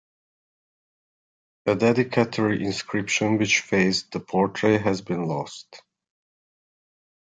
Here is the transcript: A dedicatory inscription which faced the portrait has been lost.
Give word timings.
A 1.67 1.75
dedicatory 1.75 2.63
inscription 2.65 3.37
which 3.37 3.59
faced 3.59 4.09
the 4.09 4.19
portrait 4.19 4.81
has 4.81 4.99
been 5.03 5.27
lost. 5.27 5.83